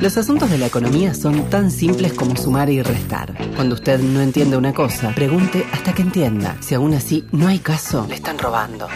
Los 0.00 0.16
asuntos 0.16 0.50
de 0.50 0.56
la 0.56 0.66
economía 0.66 1.12
son 1.12 1.50
tan 1.50 1.70
simples 1.70 2.14
como 2.14 2.34
sumar 2.34 2.70
y 2.70 2.80
restar. 2.80 3.34
Cuando 3.54 3.74
usted 3.74 4.00
no 4.00 4.22
entiende 4.22 4.56
una 4.56 4.72
cosa, 4.72 5.12
pregunte 5.14 5.66
hasta 5.72 5.92
que 5.92 6.00
entienda. 6.00 6.56
Si 6.60 6.74
aún 6.74 6.94
así 6.94 7.26
no 7.32 7.48
hay 7.48 7.58
caso, 7.58 8.06
le 8.08 8.14
están 8.14 8.38
robando. 8.38 8.88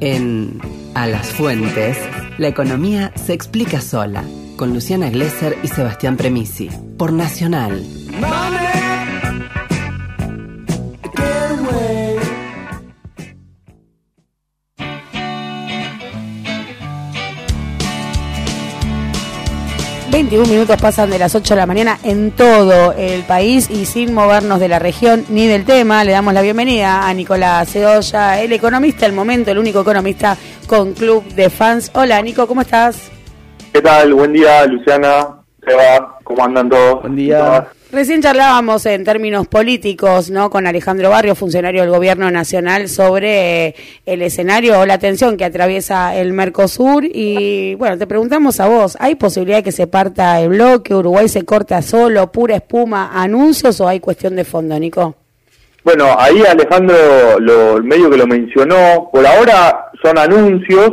En 0.00 0.60
A 0.94 1.06
las 1.06 1.28
Fuentes, 1.28 1.96
la 2.36 2.48
economía 2.48 3.12
se 3.16 3.32
explica 3.32 3.80
sola, 3.80 4.22
con 4.56 4.74
Luciana 4.74 5.08
Glesser 5.08 5.56
y 5.62 5.68
Sebastián 5.68 6.18
Premisi, 6.18 6.68
por 6.98 7.14
Nacional. 7.14 7.86
21 20.28 20.48
minutos 20.48 20.82
pasan 20.82 21.08
de 21.08 21.20
las 21.20 21.36
8 21.36 21.54
de 21.54 21.60
la 21.60 21.66
mañana 21.66 22.00
en 22.02 22.32
todo 22.32 22.92
el 22.94 23.22
país 23.22 23.70
y 23.70 23.84
sin 23.84 24.12
movernos 24.12 24.58
de 24.58 24.66
la 24.66 24.80
región 24.80 25.24
ni 25.28 25.46
del 25.46 25.64
tema, 25.64 26.02
le 26.02 26.10
damos 26.10 26.34
la 26.34 26.42
bienvenida 26.42 27.06
a 27.06 27.14
Nicolás 27.14 27.70
Cedoya, 27.70 28.42
el 28.42 28.52
economista 28.52 29.06
del 29.06 29.14
momento, 29.14 29.52
el 29.52 29.58
único 29.58 29.82
economista 29.82 30.36
con 30.66 30.94
club 30.94 31.22
de 31.34 31.48
fans. 31.48 31.92
Hola 31.94 32.20
Nico, 32.22 32.48
¿cómo 32.48 32.62
estás? 32.62 33.08
¿Qué 33.72 33.80
tal? 33.80 34.14
Buen 34.14 34.32
día, 34.32 34.66
Luciana. 34.66 35.28
Seba, 35.64 36.18
¿cómo 36.24 36.44
andan 36.44 36.70
todos? 36.70 37.02
Buen 37.02 37.14
día. 37.14 37.68
Recién 37.92 38.20
charlábamos 38.20 38.84
en 38.86 39.04
términos 39.04 39.46
políticos, 39.46 40.28
¿no? 40.28 40.50
Con 40.50 40.66
Alejandro 40.66 41.08
Barrio, 41.10 41.36
funcionario 41.36 41.82
del 41.82 41.90
Gobierno 41.90 42.28
Nacional, 42.32 42.88
sobre 42.88 43.68
eh, 43.68 43.74
el 44.06 44.22
escenario 44.22 44.80
o 44.80 44.86
la 44.86 44.98
tensión 44.98 45.36
que 45.36 45.44
atraviesa 45.44 46.16
el 46.16 46.32
Mercosur. 46.32 47.04
Y 47.04 47.76
bueno, 47.76 47.96
te 47.96 48.08
preguntamos 48.08 48.58
a 48.58 48.66
vos, 48.66 48.96
¿hay 48.98 49.14
posibilidad 49.14 49.58
de 49.58 49.62
que 49.62 49.70
se 49.70 49.86
parta 49.86 50.40
el 50.40 50.48
bloque, 50.48 50.94
Uruguay 50.94 51.28
se 51.28 51.44
corta 51.44 51.80
solo, 51.80 52.32
pura 52.32 52.56
espuma, 52.56 53.12
anuncios 53.14 53.80
o 53.80 53.86
hay 53.86 54.00
cuestión 54.00 54.34
de 54.34 54.44
fondo, 54.44 54.76
Nico? 54.80 55.14
Bueno, 55.84 56.06
ahí 56.18 56.42
Alejandro, 56.42 57.38
lo, 57.38 57.80
medio 57.84 58.10
que 58.10 58.16
lo 58.16 58.26
mencionó, 58.26 59.08
por 59.12 59.24
ahora 59.24 59.92
son 60.02 60.18
anuncios 60.18 60.90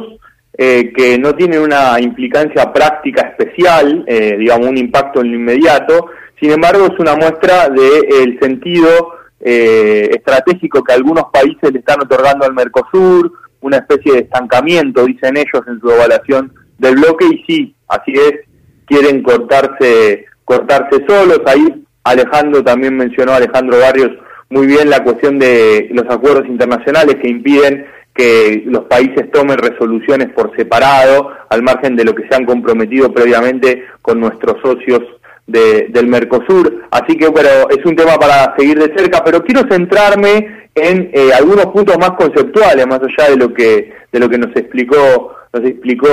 eh, 0.56 0.94
que 0.96 1.18
no 1.18 1.34
tienen 1.34 1.62
una 1.62 2.00
implicancia 2.00 2.72
práctica 2.72 3.30
especial, 3.30 4.06
eh, 4.06 4.36
digamos, 4.38 4.68
un 4.68 4.78
impacto 4.78 5.22
en 5.22 5.32
lo 5.32 5.38
inmediato 5.38 6.12
sin 6.44 6.52
embargo, 6.52 6.88
es 6.92 7.00
una 7.00 7.16
muestra 7.16 7.70
del 7.70 8.38
sentido 8.42 9.14
eh, 9.40 10.10
estratégico 10.12 10.84
que 10.84 10.92
algunos 10.92 11.28
países 11.32 11.72
le 11.72 11.80
están 11.80 12.02
otorgando 12.02 12.46
al 12.46 12.54
Mercosur, 12.54 13.32
una 13.62 13.78
especie 13.78 14.12
de 14.12 14.20
estancamiento, 14.20 15.06
dicen 15.06 15.38
ellos 15.38 15.64
en 15.66 15.80
su 15.80 15.90
evaluación 15.90 16.54
del 16.80 16.96
bloque, 16.96 17.28
y 17.32 17.44
sí, 17.48 17.76
así 17.88 18.12
es, 18.12 18.42
quieren 18.86 19.24
cortarse, 19.24 20.26
cortarse 20.44 21.06
solos. 21.08 21.40
Ahí 21.46 21.86
Alejandro 22.04 22.62
también 22.62 22.98
mencionó, 22.98 23.32
Alejandro 23.32 23.80
Barrios, 23.80 24.12
muy 24.50 24.68
bien 24.68 24.90
la 24.90 25.02
cuestión 25.02 25.40
de 25.40 25.88
los 25.94 26.14
acuerdos 26.14 26.46
internacionales 26.50 27.16
que 27.22 27.30
impiden 27.30 27.86
que 28.14 28.64
los 28.66 28.84
países 28.84 29.32
tomen 29.32 29.60
resoluciones 29.60 30.28
por 30.34 30.54
separado, 30.58 31.32
al 31.50 31.64
margen 31.64 31.96
de 31.96 32.04
lo 32.04 32.14
que 32.14 32.28
se 32.28 32.36
han 32.36 32.46
comprometido 32.46 33.14
previamente 33.14 33.86
con 34.02 34.20
nuestros 34.20 34.62
socios 34.62 35.00
del 35.48 36.08
Mercosur. 36.08 36.84
Así 36.92 37.18
que, 37.18 37.28
bueno, 37.28 37.50
es 37.70 37.86
un 37.86 37.96
tema 37.96 38.16
para 38.16 38.56
seguir 38.58 38.80
de 38.80 38.96
cerca, 38.96 39.24
pero 39.24 39.44
quiero 39.44 39.62
centrarme 39.70 40.70
en 40.76 41.12
eh, 41.14 41.32
algunos 41.34 41.68
puntos 41.68 41.98
más 42.00 42.12
conceptuales, 42.12 42.88
más 42.88 43.00
allá 43.00 43.30
de 43.30 43.38
lo 43.38 43.54
que, 43.54 43.94
de 44.12 44.20
lo 44.20 44.30
que 44.30 44.38
nos 44.38 44.56
explicó, 44.56 45.36
nos 45.52 45.64
explicó 45.66 46.08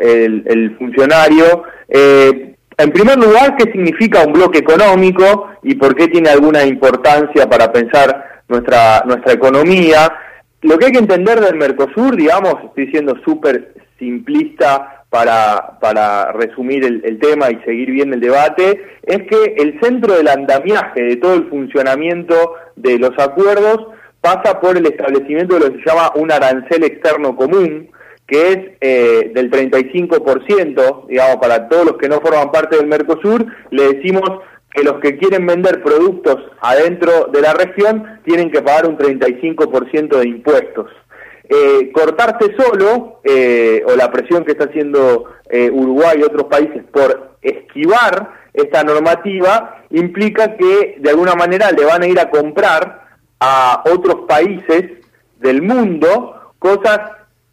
el, 0.00 0.76
funcionario. 0.78 1.64
Eh, 1.88 2.54
en 2.78 2.90
primer 2.90 3.18
lugar, 3.18 3.56
¿qué 3.56 3.70
significa 3.72 4.24
un 4.24 4.34
bloque 4.34 4.58
económico 4.58 5.48
y 5.62 5.74
por 5.74 5.94
qué 5.94 6.08
tiene 6.08 6.30
alguna 6.30 6.64
importancia 6.64 7.48
para 7.48 7.72
pensar 7.72 8.42
nuestra, 8.48 9.02
nuestra 9.06 9.32
economía? 9.32 10.12
Lo 10.62 10.78
que 10.78 10.86
hay 10.86 10.92
que 10.92 10.98
entender 10.98 11.40
del 11.40 11.56
Mercosur, 11.56 12.16
digamos, 12.16 12.54
estoy 12.64 12.88
siendo 12.88 13.16
súper 13.24 13.74
simplista 13.98 14.95
para, 15.10 15.78
para 15.80 16.32
resumir 16.32 16.84
el, 16.84 17.18
tema 17.18 17.50
y 17.50 17.56
seguir 17.64 17.90
bien 17.90 18.12
el 18.12 18.20
debate, 18.20 18.82
es 19.02 19.18
que 19.28 19.54
el 19.56 19.78
centro 19.80 20.14
del 20.14 20.28
andamiaje 20.28 21.02
de 21.02 21.16
todo 21.16 21.34
el 21.34 21.48
funcionamiento 21.48 22.54
de 22.74 22.98
los 22.98 23.12
acuerdos 23.18 23.86
pasa 24.20 24.60
por 24.60 24.76
el 24.76 24.86
establecimiento 24.86 25.54
de 25.54 25.60
lo 25.60 25.72
que 25.72 25.82
se 25.82 25.88
llama 25.88 26.12
un 26.16 26.32
arancel 26.32 26.84
externo 26.84 27.36
común, 27.36 27.88
que 28.26 28.48
es 28.48 28.58
eh, 28.80 29.30
del 29.32 29.50
35%, 29.50 31.06
digamos, 31.06 31.36
para 31.36 31.68
todos 31.68 31.86
los 31.86 31.96
que 31.96 32.08
no 32.08 32.20
forman 32.20 32.50
parte 32.50 32.76
del 32.76 32.88
Mercosur, 32.88 33.46
le 33.70 33.94
decimos 33.94 34.28
que 34.76 34.82
los 34.82 35.00
que 35.00 35.16
quieren 35.16 35.46
vender 35.46 35.82
productos 35.82 36.36
adentro 36.60 37.28
de 37.32 37.40
la 37.40 37.54
región 37.54 38.20
tienen 38.24 38.50
que 38.50 38.60
pagar 38.60 38.86
un 38.86 38.98
35% 38.98 40.18
de 40.18 40.28
impuestos. 40.28 40.90
Eh, 41.48 41.92
cortarse 41.92 42.56
solo, 42.58 43.20
eh, 43.22 43.80
o 43.86 43.94
la 43.94 44.10
presión 44.10 44.44
que 44.44 44.52
está 44.52 44.64
haciendo 44.64 45.26
eh, 45.48 45.70
Uruguay 45.70 46.18
y 46.18 46.24
otros 46.24 46.44
países 46.44 46.82
por 46.90 47.36
esquivar 47.40 48.32
esta 48.52 48.82
normativa, 48.82 49.84
implica 49.90 50.56
que 50.56 50.96
de 50.98 51.10
alguna 51.10 51.36
manera 51.36 51.70
le 51.70 51.84
van 51.84 52.02
a 52.02 52.08
ir 52.08 52.18
a 52.18 52.30
comprar 52.30 53.06
a 53.38 53.84
otros 53.92 54.26
países 54.26 54.90
del 55.38 55.62
mundo 55.62 56.52
cosas 56.58 56.98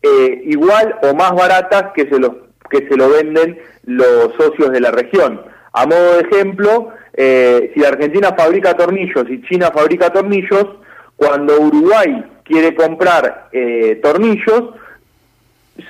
eh, 0.01 0.41
igual 0.45 0.95
o 1.03 1.13
más 1.13 1.33
baratas 1.33 1.91
que 1.93 2.07
se, 2.09 2.17
los, 2.17 2.31
que 2.71 2.87
se 2.87 2.97
lo 2.97 3.09
venden 3.09 3.59
los 3.83 4.33
socios 4.39 4.71
de 4.71 4.79
la 4.79 4.89
región. 4.89 5.39
A 5.73 5.85
modo 5.85 6.15
de 6.15 6.21
ejemplo, 6.21 6.89
si 7.15 7.85
Argentina 7.85 8.33
fabrica 8.35 8.75
tornillos 8.75 9.25
y 9.29 9.41
China 9.43 9.71
fabrica 9.71 10.11
tornillos, 10.11 10.65
cuando 11.15 11.59
Uruguay 11.59 12.23
quiere 12.43 12.75
comprar 12.75 13.49
eh, 13.51 13.99
tornillos, 14.01 14.75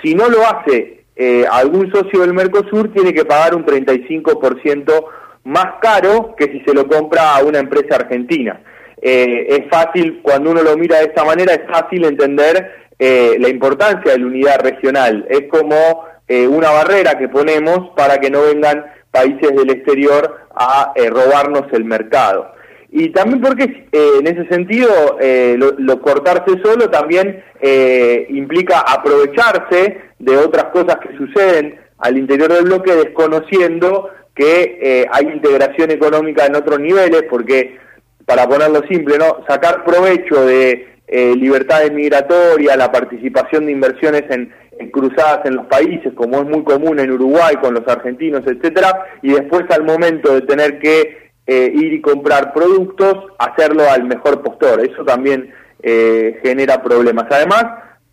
si 0.01 0.15
no 0.15 0.29
lo 0.29 0.41
hace 0.47 1.05
eh, 1.15 1.45
algún 1.49 1.91
socio 1.91 2.21
del 2.21 2.33
Mercosur, 2.33 2.91
tiene 2.93 3.13
que 3.13 3.25
pagar 3.25 3.55
un 3.55 3.65
35% 3.65 5.05
más 5.45 5.75
caro 5.81 6.35
que 6.37 6.45
si 6.45 6.61
se 6.61 6.73
lo 6.73 6.87
compra 6.87 7.35
a 7.35 7.43
una 7.43 7.59
empresa 7.59 7.95
argentina. 7.95 8.61
Eh, 9.01 9.47
es 9.49 9.69
fácil, 9.69 10.21
cuando 10.21 10.51
uno 10.51 10.63
lo 10.63 10.77
mira 10.77 10.99
de 10.99 11.05
esta 11.05 11.25
manera, 11.25 11.53
es 11.53 11.67
fácil 11.69 12.05
entender 12.05 12.83
la 12.99 13.49
importancia 13.49 14.13
de 14.13 14.19
la 14.19 14.27
unidad 14.27 14.61
regional. 14.61 15.25
Es 15.29 15.49
como 15.49 16.05
una 16.29 16.69
barrera 16.69 17.17
que 17.17 17.27
ponemos 17.27 17.89
para 17.97 18.17
que 18.17 18.29
no 18.29 18.43
vengan 18.43 18.85
países 19.11 19.53
del 19.53 19.71
exterior 19.71 20.47
a 20.55 20.93
robarnos 21.09 21.65
el 21.73 21.83
mercado. 21.83 22.52
Y 22.95 23.09
también 23.09 23.41
porque 23.41 23.87
eh, 23.91 24.09
en 24.19 24.27
ese 24.27 24.47
sentido 24.49 25.17
eh, 25.19 25.57
lo, 25.57 25.99
cortarse 25.99 26.61
solo 26.63 26.91
también 26.91 27.43
eh, 27.59 28.27
implica 28.29 28.81
aprovecharse 28.81 29.99
de 30.19 30.37
otras 30.37 30.65
cosas 30.65 30.97
que 30.97 31.17
suceden 31.17 31.79
al 31.97 32.19
interior 32.19 32.53
del 32.53 32.65
bloque 32.65 32.93
desconociendo 32.93 34.11
que 34.35 35.07
hay 35.11 35.25
integración 35.25 35.89
económica 35.89 36.45
en 36.45 36.55
otros 36.55 36.79
niveles 36.79 37.23
porque 37.29 37.77
para 38.25 38.47
ponerlo 38.47 38.81
simple 38.87 39.17
no 39.17 39.43
sacar 39.47 39.83
provecho 39.83 40.45
de 40.45 40.87
libertad 41.35 41.81
migratoria 41.91 42.75
la 42.75 42.91
participación 42.91 43.65
de 43.65 43.71
inversiones 43.71 44.23
en, 44.29 44.53
en 44.79 44.91
cruzadas 44.91 45.45
en 45.45 45.55
los 45.55 45.65
países 45.67 46.13
como 46.13 46.39
es 46.39 46.45
muy 46.45 46.63
común 46.63 46.99
en 46.99 47.11
Uruguay 47.11 47.55
con 47.61 47.75
los 47.75 47.87
argentinos 47.87 48.41
etcétera 48.45 49.05
y 49.21 49.33
después 49.33 49.65
al 49.69 49.83
momento 49.83 50.33
de 50.33 50.41
tener 50.41 50.79
que 50.79 51.22
eh, 51.45 51.71
ir 51.75 51.93
y 51.93 52.01
comprar 52.01 52.53
productos, 52.53 53.15
hacerlo 53.37 53.83
al 53.89 54.05
mejor 54.05 54.41
postor. 54.41 54.79
Eso 54.79 55.03
también 55.03 55.53
eh, 55.81 56.39
genera 56.41 56.81
problemas. 56.81 57.25
Además, 57.29 57.65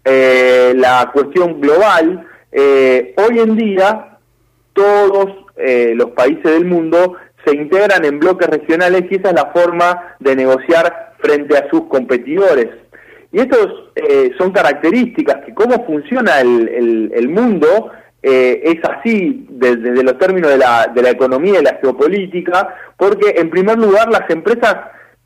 eh, 0.04 0.72
la 0.76 1.10
cuestión 1.12 1.60
global, 1.60 2.26
hoy 2.52 3.38
en 3.38 3.56
día 3.56 4.18
todos 4.72 5.30
los 5.94 6.10
países 6.12 6.42
del 6.42 6.64
mundo 6.64 7.14
se 7.44 7.54
integran 7.54 8.04
en 8.04 8.18
bloques 8.18 8.48
regionales 8.48 9.04
y 9.08 9.16
esa 9.16 9.28
es 9.28 9.34
la 9.34 9.52
forma 9.52 10.16
de 10.18 10.34
negociar 10.34 11.14
frente 11.20 11.56
a 11.56 11.70
sus 11.70 11.82
competidores. 11.82 12.68
Y 13.30 13.40
estas 13.40 13.68
son 14.38 14.50
características 14.50 15.44
que 15.44 15.54
cómo 15.54 15.84
funciona 15.86 16.40
el 16.40 17.28
mundo 17.28 17.92
eh, 18.22 18.60
es 18.64 18.84
así 18.88 19.46
desde, 19.48 20.02
los 20.02 20.18
términos 20.18 20.50
de 20.50 20.58
la, 20.58 20.90
de 20.94 21.02
la 21.02 21.10
economía 21.10 21.60
y 21.60 21.64
la 21.64 21.78
geopolítica, 21.80 22.74
porque 22.96 23.34
en 23.36 23.50
primer 23.50 23.78
lugar 23.78 24.10
las 24.10 24.28
empresas 24.28 24.76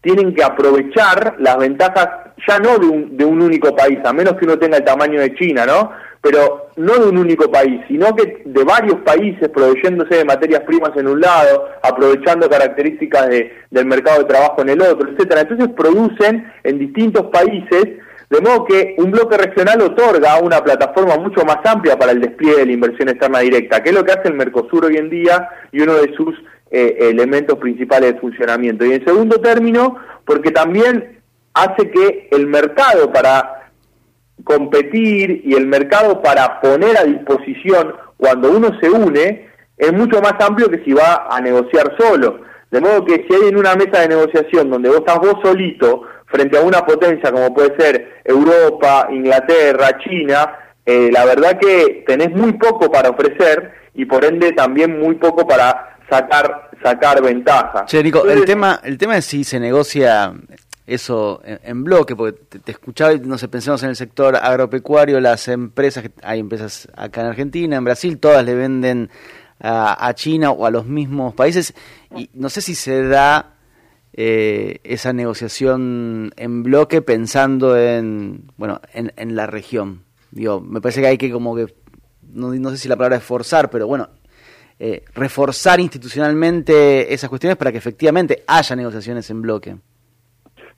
tienen 0.00 0.34
que 0.34 0.44
aprovechar 0.44 1.36
las 1.38 1.56
ventajas 1.56 2.08
ya 2.46 2.58
no 2.58 2.78
de 2.78 2.86
un, 2.86 3.16
de 3.16 3.24
un 3.24 3.40
único 3.40 3.74
país, 3.74 3.98
a 4.04 4.12
menos 4.12 4.34
que 4.34 4.44
uno 4.44 4.58
tenga 4.58 4.76
el 4.76 4.84
tamaño 4.84 5.20
de 5.20 5.34
China, 5.34 5.64
¿no? 5.66 5.92
Pero 6.20 6.68
no 6.76 6.94
de 6.94 7.08
un 7.08 7.18
único 7.18 7.50
país, 7.50 7.80
sino 7.88 8.14
que 8.14 8.42
de 8.44 8.64
varios 8.64 9.00
países 9.00 9.48
proveyéndose 9.48 10.16
de 10.16 10.24
materias 10.24 10.62
primas 10.62 10.90
en 10.96 11.08
un 11.08 11.20
lado, 11.20 11.68
aprovechando 11.82 12.48
características 12.48 13.28
de, 13.28 13.52
del 13.70 13.86
mercado 13.86 14.20
de 14.20 14.24
trabajo 14.26 14.62
en 14.62 14.70
el 14.70 14.82
otro, 14.82 15.10
etcétera. 15.10 15.42
Entonces 15.42 15.68
producen 15.76 16.50
en 16.62 16.78
distintos 16.78 17.26
países 17.26 17.98
De 18.30 18.40
modo 18.40 18.64
que 18.64 18.94
un 18.98 19.10
bloque 19.10 19.36
regional 19.36 19.80
otorga 19.82 20.38
una 20.40 20.62
plataforma 20.62 21.16
mucho 21.16 21.44
más 21.44 21.58
amplia 21.64 21.98
para 21.98 22.12
el 22.12 22.20
despliegue 22.20 22.58
de 22.58 22.66
la 22.66 22.72
inversión 22.72 23.08
externa 23.08 23.40
directa, 23.40 23.82
que 23.82 23.90
es 23.90 23.94
lo 23.94 24.04
que 24.04 24.12
hace 24.12 24.28
el 24.28 24.34
Mercosur 24.34 24.86
hoy 24.86 24.96
en 24.96 25.10
día 25.10 25.48
y 25.72 25.80
uno 25.80 25.94
de 25.94 26.14
sus 26.14 26.34
eh, 26.70 26.96
elementos 27.10 27.58
principales 27.58 28.14
de 28.14 28.20
funcionamiento. 28.20 28.84
Y 28.84 28.92
en 28.92 29.04
segundo 29.04 29.40
término, 29.40 29.96
porque 30.24 30.50
también 30.50 31.20
hace 31.52 31.90
que 31.90 32.28
el 32.32 32.46
mercado 32.46 33.12
para 33.12 33.70
competir 34.42 35.42
y 35.44 35.54
el 35.54 35.66
mercado 35.66 36.20
para 36.20 36.60
poner 36.60 36.98
a 36.98 37.04
disposición 37.04 37.94
cuando 38.16 38.50
uno 38.50 38.70
se 38.80 38.90
une 38.90 39.48
es 39.76 39.92
mucho 39.92 40.20
más 40.20 40.34
amplio 40.40 40.68
que 40.68 40.82
si 40.84 40.92
va 40.92 41.28
a 41.30 41.40
negociar 41.40 41.94
solo. 41.98 42.40
De 42.70 42.80
modo 42.80 43.04
que 43.04 43.24
si 43.28 43.34
hay 43.34 43.48
en 43.48 43.56
una 43.56 43.74
mesa 43.76 44.00
de 44.00 44.08
negociación 44.08 44.70
donde 44.70 44.88
vos 44.88 44.98
estás 44.98 45.18
vos 45.18 45.36
solito 45.42 46.02
frente 46.26 46.58
a 46.58 46.62
una 46.62 46.84
potencia 46.84 47.30
como 47.30 47.54
puede 47.54 47.76
ser 47.76 48.20
Europa, 48.24 49.08
Inglaterra, 49.10 49.98
China, 49.98 50.58
eh, 50.84 51.10
la 51.12 51.24
verdad 51.24 51.58
que 51.58 52.04
tenés 52.06 52.30
muy 52.30 52.52
poco 52.54 52.90
para 52.90 53.10
ofrecer 53.10 53.72
y 53.94 54.04
por 54.04 54.24
ende 54.24 54.52
también 54.52 54.98
muy 54.98 55.14
poco 55.14 55.46
para 55.46 55.98
sacar 56.10 56.70
sacar 56.82 57.22
ventaja. 57.22 57.86
Che, 57.86 58.02
Nico, 58.02 58.26
el 58.28 58.44
tema 58.44 58.80
el 58.84 58.98
tema 58.98 59.16
es 59.16 59.24
si 59.24 59.44
se 59.44 59.58
negocia 59.58 60.34
eso 60.86 61.40
en, 61.44 61.82
bloque, 61.82 62.14
porque 62.14 62.38
te, 62.62 62.72
escuchaba 62.72 63.14
y 63.14 63.20
no 63.20 63.38
sé, 63.38 63.48
pensamos 63.48 63.82
en 63.82 63.90
el 63.90 63.96
sector 63.96 64.36
agropecuario, 64.36 65.18
las 65.18 65.48
empresas, 65.48 66.04
hay 66.22 66.40
empresas 66.40 66.88
acá 66.94 67.22
en 67.22 67.28
Argentina, 67.28 67.76
en 67.76 67.84
Brasil, 67.84 68.18
todas 68.18 68.44
le 68.44 68.54
venden 68.54 69.10
a, 69.60 70.12
China 70.14 70.50
o 70.50 70.66
a 70.66 70.70
los 70.70 70.86
mismos 70.86 71.34
países. 71.34 71.74
Y 72.14 72.28
no 72.34 72.50
sé 72.50 72.60
si 72.60 72.74
se 72.74 73.02
da 73.02 73.53
eh, 74.16 74.78
esa 74.84 75.12
negociación 75.12 76.32
en 76.36 76.62
bloque 76.62 77.02
pensando 77.02 77.76
en, 77.76 78.44
bueno, 78.56 78.80
en, 78.92 79.36
la 79.36 79.46
región. 79.46 80.04
Digo, 80.30 80.60
me 80.60 80.80
parece 80.80 81.00
que 81.00 81.08
hay 81.08 81.18
que 81.18 81.32
como 81.32 81.56
que, 81.56 81.66
no, 82.32 82.54
no 82.54 82.70
sé 82.70 82.76
si 82.76 82.88
la 82.88 82.96
palabra 82.96 83.16
es 83.16 83.24
forzar, 83.24 83.70
pero 83.70 83.86
bueno, 83.88 84.08
eh, 84.78 85.04
reforzar 85.14 85.80
institucionalmente 85.80 87.12
esas 87.12 87.28
cuestiones 87.28 87.56
para 87.56 87.72
que 87.72 87.78
efectivamente 87.78 88.44
haya 88.46 88.76
negociaciones 88.76 89.28
en 89.30 89.42
bloque. 89.42 89.76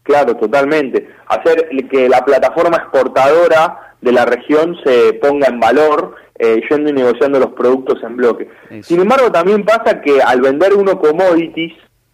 Claro, 0.03 0.37
totalmente. 0.37 1.09
Hacer 1.27 1.69
que 1.91 2.09
la 2.09 2.25
plataforma 2.25 2.77
exportadora 2.77 3.95
de 4.01 4.13
la 4.13 4.25
región 4.25 4.77
se 4.85 5.15
ponga 5.15 5.49
en 5.49 5.59
valor 5.59 6.15
eh, 6.39 6.61
yendo 6.71 6.91
y 6.91 6.93
negociando 6.93 7.41
los 7.41 7.53
productos 7.53 8.03
en 8.03 8.17
bloque. 8.17 8.49
Sin 8.83 9.01
embargo, 9.01 9.33
también 9.33 9.65
pasa 9.65 10.01
que 10.01 10.23
al 10.23 10.41
vender 10.41 10.75
uno 10.75 10.99
commodities, 10.99 11.73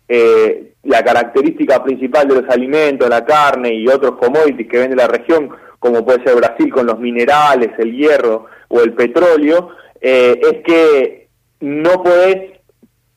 eh, 0.08 0.71
la 0.84 1.02
característica 1.02 1.82
principal 1.82 2.28
de 2.28 2.42
los 2.42 2.50
alimentos, 2.50 3.08
la 3.08 3.24
carne 3.24 3.74
y 3.74 3.86
otros 3.88 4.16
commodities 4.16 4.68
que 4.68 4.78
vende 4.78 4.96
la 4.96 5.06
región, 5.06 5.50
como 5.78 6.04
puede 6.04 6.24
ser 6.24 6.36
Brasil 6.36 6.72
con 6.72 6.86
los 6.86 6.98
minerales, 6.98 7.70
el 7.78 7.92
hierro 7.92 8.46
o 8.68 8.80
el 8.80 8.92
petróleo, 8.94 9.70
eh, 10.00 10.40
es 10.40 10.62
que 10.64 11.28
no 11.60 12.02
podés 12.02 12.58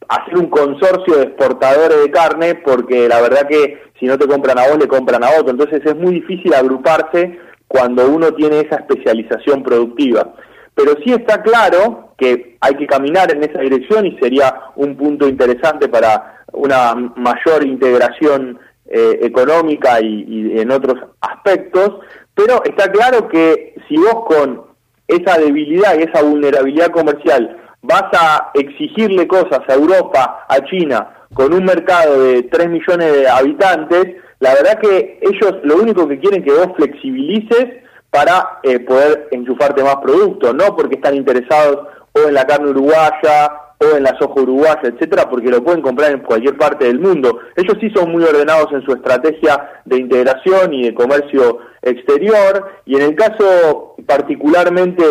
hacer 0.08 0.38
un 0.38 0.48
consorcio 0.48 1.18
de 1.18 1.24
exportadores 1.24 2.02
de 2.02 2.12
carne 2.12 2.56
porque 2.56 3.08
la 3.08 3.22
verdad 3.22 3.48
que 3.48 3.80
si 4.00 4.06
no 4.06 4.18
te 4.18 4.28
compran 4.28 4.60
a 4.60 4.68
vos 4.68 4.78
le 4.78 4.88
compran 4.88 5.24
a 5.24 5.32
otro, 5.40 5.50
entonces 5.52 5.82
es 5.84 5.96
muy 5.96 6.16
difícil 6.16 6.54
agruparse 6.54 7.40
cuando 7.68 8.08
uno 8.08 8.34
tiene 8.34 8.60
esa 8.60 8.76
especialización 8.76 9.64
productiva. 9.64 10.34
Pero 10.76 10.94
sí 11.04 11.14
está 11.14 11.42
claro 11.42 12.14
que 12.18 12.58
hay 12.60 12.76
que 12.76 12.86
caminar 12.86 13.32
en 13.32 13.44
esa 13.44 13.60
dirección 13.60 14.06
y 14.06 14.18
sería 14.20 14.54
un 14.76 14.96
punto 14.96 15.28
interesante 15.28 15.88
para 15.88 16.44
una 16.56 16.96
mayor 17.16 17.66
integración 17.66 18.60
eh, 18.88 19.20
económica 19.22 20.00
y, 20.00 20.60
en 20.60 20.72
otros 20.72 20.96
aspectos, 21.22 22.00
pero 22.34 22.64
está 22.64 22.92
claro 22.92 23.28
que 23.28 23.76
si 23.88 23.98
vos 23.98 24.26
con 24.28 24.64
esa 25.08 25.38
debilidad 25.38 25.98
y 25.98 26.04
esa 26.04 26.24
vulnerabilidad 26.24 26.92
comercial 26.92 27.58
vas 27.82 28.06
a 28.14 28.52
exigirle 28.54 29.28
cosas 29.28 29.62
a 29.68 29.74
Europa, 29.74 30.46
a 30.48 30.64
China, 30.66 31.10
con 31.34 31.54
un 31.54 31.66
mercado 31.66 32.24
de 32.24 32.44
3 32.44 32.70
millones 32.70 33.14
de 33.14 33.28
habitantes, 33.30 34.16
la 34.40 34.54
verdad 34.54 34.80
que 34.80 35.20
ellos 35.22 35.56
lo 35.64 35.78
único 35.78 36.08
que 36.08 36.20
quieren 36.20 36.42
es 36.42 36.46
que 36.46 36.60
vos 36.60 36.76
flexibilices 36.76 37.68
para 38.10 38.60
eh, 38.64 38.80
poder 38.80 39.28
enchufarte 39.32 39.84
más 39.84 39.98
productos, 39.98 40.54
no 40.56 40.76
porque 40.76 40.96
están 40.96 41.16
interesados 41.16 41.88
o 42.14 42.28
en 42.28 42.34
la 42.34 42.46
carne 42.46 42.70
uruguaya 42.70 43.65
en 43.96 44.04
la 44.04 44.18
soja 44.18 44.42
uruguaya, 44.42 44.82
etcétera, 44.84 45.30
porque 45.30 45.50
lo 45.50 45.64
pueden 45.64 45.82
comprar 45.82 46.12
en 46.12 46.22
cualquier 46.22 46.58
parte 46.58 46.86
del 46.86 47.00
mundo. 47.00 47.40
Ellos 47.56 47.78
sí 47.80 47.90
son 47.92 48.12
muy 48.12 48.24
ordenados 48.24 48.72
en 48.72 48.82
su 48.84 48.94
estrategia 48.94 49.82
de 49.86 49.98
integración 49.98 50.74
y 50.74 50.84
de 50.84 50.94
comercio 50.94 51.60
exterior, 51.82 52.72
y 52.86 52.96
en 52.96 53.04
el 53.04 53.16
caso 53.16 53.96
particularmente 54.06 55.04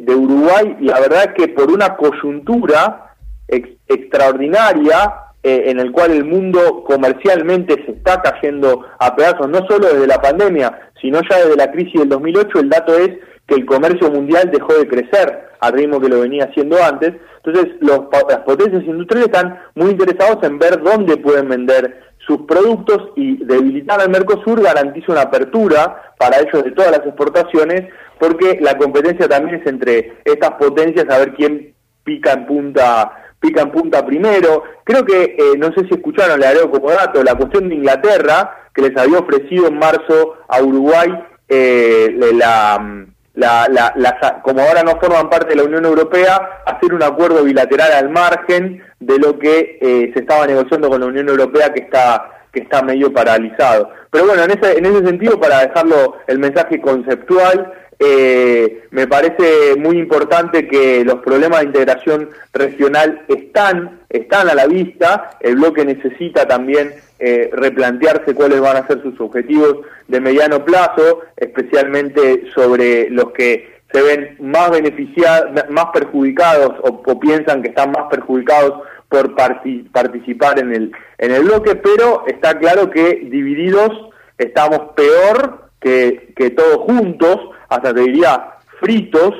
de, 0.00 0.14
Uruguay, 0.14 0.76
la 0.80 1.00
verdad 1.00 1.24
es 1.28 1.34
que 1.34 1.52
por 1.52 1.70
una 1.70 1.96
coyuntura 1.96 3.14
extraordinaria, 3.48 5.14
eh, 5.42 5.64
en 5.66 5.80
el 5.80 5.90
cual 5.90 6.12
el 6.12 6.24
mundo 6.24 6.84
comercialmente 6.84 7.82
se 7.84 7.92
está 7.92 8.20
cayendo 8.22 8.86
a 8.98 9.16
pedazos, 9.16 9.48
no 9.48 9.66
solo 9.66 9.88
desde 9.88 10.06
la 10.06 10.20
pandemia, 10.20 10.90
sino 11.00 11.20
ya 11.28 11.38
desde 11.38 11.56
la 11.56 11.70
crisis 11.72 12.00
del 12.00 12.10
2008, 12.10 12.60
el 12.60 12.68
dato 12.68 12.94
es 12.96 13.10
que 13.50 13.56
el 13.56 13.66
comercio 13.66 14.08
mundial 14.12 14.48
dejó 14.52 14.74
de 14.74 14.86
crecer 14.86 15.48
al 15.58 15.72
ritmo 15.72 16.00
que 16.00 16.08
lo 16.08 16.20
venía 16.20 16.44
haciendo 16.44 16.80
antes. 16.82 17.14
Entonces, 17.44 17.74
los, 17.80 18.02
las 18.28 18.38
potencias 18.40 18.84
industriales 18.84 19.26
están 19.26 19.58
muy 19.74 19.90
interesados 19.90 20.38
en 20.44 20.56
ver 20.58 20.80
dónde 20.80 21.16
pueden 21.16 21.48
vender 21.48 22.00
sus 22.18 22.42
productos 22.42 23.08
y 23.16 23.44
debilitar 23.44 24.00
al 24.00 24.08
Mercosur 24.08 24.62
garantiza 24.62 25.10
una 25.10 25.22
apertura 25.22 26.14
para 26.16 26.38
ellos 26.38 26.62
de 26.62 26.70
todas 26.70 26.92
las 26.92 27.04
exportaciones, 27.04 27.88
porque 28.20 28.58
la 28.60 28.78
competencia 28.78 29.26
también 29.26 29.60
es 29.60 29.66
entre 29.66 30.18
estas 30.24 30.52
potencias 30.52 31.06
a 31.10 31.18
ver 31.18 31.34
quién 31.34 31.74
pica 32.04 32.32
en 32.32 32.46
punta 32.46 33.16
pica 33.40 33.62
en 33.62 33.72
punta 33.72 34.06
primero. 34.06 34.62
Creo 34.84 35.04
que, 35.04 35.34
eh, 35.38 35.56
no 35.58 35.72
sé 35.72 35.86
si 35.88 35.94
escucharon, 35.94 36.38
le 36.38 36.46
haré 36.46 36.60
como 36.70 36.90
dato, 36.90 37.24
la 37.24 37.34
cuestión 37.34 37.70
de 37.70 37.74
Inglaterra, 37.74 38.68
que 38.74 38.82
les 38.82 38.96
había 38.96 39.18
ofrecido 39.18 39.66
en 39.66 39.78
marzo 39.78 40.34
a 40.46 40.62
Uruguay 40.62 41.08
eh, 41.48 42.14
la, 42.34 43.06
la, 43.40 44.40
como 44.42 44.60
ahora 44.60 44.82
no 44.82 44.98
forman 45.00 45.30
parte 45.30 45.50
de 45.50 45.56
la 45.56 45.64
Unión 45.64 45.84
Europea, 45.84 46.62
hacer 46.66 46.94
un 46.94 47.02
acuerdo 47.02 47.42
bilateral 47.42 47.92
al 47.92 48.10
margen 48.10 48.82
de 48.98 49.18
lo 49.18 49.38
que 49.38 49.78
eh, 49.80 50.10
se 50.12 50.20
estaba 50.20 50.46
negociando 50.46 50.88
con 50.88 51.00
la 51.00 51.06
Unión 51.06 51.28
Europea 51.28 51.72
que 51.72 51.80
está 51.80 52.36
que 52.52 52.60
está 52.60 52.82
medio 52.82 53.12
paralizado. 53.12 53.90
Pero 54.10 54.26
bueno, 54.26 54.42
en 54.42 54.50
ese, 54.50 54.76
en 54.78 54.84
ese 54.84 55.06
sentido, 55.06 55.38
para 55.38 55.60
dejarlo 55.60 56.16
el 56.26 56.40
mensaje 56.40 56.80
conceptual, 56.80 57.72
eh, 57.98 58.84
me 58.90 59.06
parece 59.06 59.76
muy 59.76 59.98
importante 59.98 60.66
que 60.66 61.04
los 61.04 61.20
problemas 61.20 61.60
de 61.60 61.66
integración 61.66 62.30
regional 62.52 63.22
están, 63.28 64.00
están 64.08 64.48
a 64.48 64.54
la 64.54 64.66
vista, 64.66 65.32
el 65.40 65.56
bloque 65.56 65.84
necesita 65.84 66.48
también 66.48 66.94
eh, 67.20 67.50
replantearse 67.52 68.34
cuáles 68.34 68.60
van 68.60 68.78
a 68.78 68.86
ser 68.86 69.02
sus 69.02 69.20
objetivos 69.20 69.80
de 70.08 70.20
mediano 70.20 70.64
plazo, 70.64 71.20
especialmente 71.36 72.50
sobre 72.54 73.10
los 73.10 73.32
que 73.32 73.80
se 73.92 74.02
ven 74.02 74.36
más 74.40 74.70
beneficiados, 74.70 75.50
más 75.68 75.86
perjudicados 75.92 76.76
o, 76.82 77.20
piensan 77.20 77.60
que 77.60 77.68
están 77.68 77.92
más 77.92 78.04
perjudicados 78.10 78.82
por 79.08 79.34
participar 79.34 80.60
en 80.60 80.72
el, 80.72 80.92
en 81.18 81.32
el 81.32 81.42
bloque, 81.42 81.74
pero 81.74 82.24
está 82.26 82.58
claro 82.58 82.90
que 82.90 83.26
divididos 83.30 83.90
estamos 84.38 84.92
peor 84.96 85.70
que, 85.78 86.32
que 86.34 86.50
todos 86.50 86.78
juntos, 86.78 87.36
hasta 87.68 87.92
te 87.92 88.00
diría 88.00 88.54
fritos, 88.80 89.34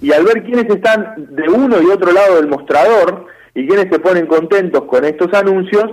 y 0.00 0.10
al 0.12 0.24
ver 0.24 0.42
quiénes 0.42 0.74
están 0.74 1.14
de 1.16 1.48
uno 1.50 1.82
y 1.82 1.86
otro 1.86 2.12
lado 2.12 2.36
del 2.36 2.48
mostrador 2.48 3.26
y 3.54 3.66
quienes 3.66 3.90
se 3.90 3.98
ponen 3.98 4.26
contentos 4.26 4.84
con 4.84 5.04
estos 5.04 5.32
anuncios, 5.34 5.84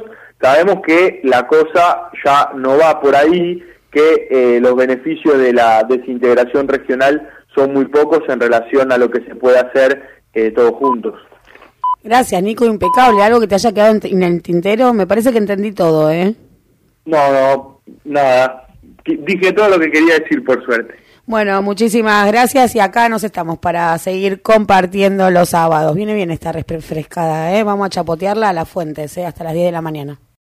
sabemos 0.43 0.81
que 0.85 1.21
la 1.23 1.47
cosa 1.47 2.09
ya 2.23 2.51
no 2.55 2.77
va 2.77 2.99
por 2.99 3.15
ahí, 3.15 3.63
que 3.89 4.27
eh, 4.29 4.59
los 4.59 4.75
beneficios 4.75 5.37
de 5.37 5.53
la 5.53 5.83
desintegración 5.83 6.67
regional 6.67 7.29
son 7.55 7.71
muy 7.73 7.85
pocos 7.85 8.19
en 8.27 8.41
relación 8.41 8.91
a 8.91 8.97
lo 8.97 9.09
que 9.09 9.23
se 9.23 9.35
puede 9.35 9.57
hacer 9.59 10.03
eh, 10.33 10.51
todos 10.51 10.73
juntos. 10.73 11.13
Gracias, 12.03 12.43
Nico, 12.43 12.65
impecable. 12.65 13.23
¿Algo 13.23 13.39
que 13.39 13.47
te 13.47 13.55
haya 13.55 13.71
quedado 13.71 13.97
en 14.03 14.23
el 14.23 14.41
tintero? 14.41 14.93
Me 14.93 15.07
parece 15.07 15.31
que 15.31 15.37
entendí 15.37 15.71
todo, 15.71 16.11
¿eh? 16.11 16.35
No, 17.05 17.31
no, 17.31 17.79
nada. 18.03 18.67
Dije 19.05 19.53
todo 19.53 19.69
lo 19.69 19.79
que 19.79 19.91
quería 19.91 20.19
decir, 20.19 20.43
por 20.43 20.63
suerte. 20.65 20.95
Bueno, 21.25 21.61
muchísimas 21.61 22.27
gracias 22.27 22.75
y 22.75 22.81
acá 22.81 23.07
nos 23.07 23.23
estamos 23.23 23.57
para 23.59 23.97
seguir 23.97 24.41
compartiendo 24.41 25.29
los 25.29 25.49
sábados. 25.49 25.95
Viene 25.95 26.13
bien 26.13 26.31
esta 26.31 26.51
refrescada, 26.51 27.57
¿eh? 27.57 27.63
Vamos 27.63 27.85
a 27.85 27.89
chapotearla 27.89 28.49
a 28.49 28.53
las 28.53 28.67
fuentes, 28.67 29.15
¿eh? 29.17 29.25
Hasta 29.25 29.45
las 29.45 29.53
10 29.53 29.67
de 29.67 29.71
la 29.71 29.81
mañana. 29.81 30.19